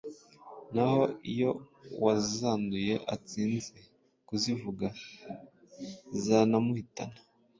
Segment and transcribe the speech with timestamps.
[0.73, 1.01] naho
[1.31, 1.51] iyo
[1.95, 3.73] uwazanduye atinze
[4.27, 4.87] kuzivuza
[6.23, 7.19] zanamuhitana.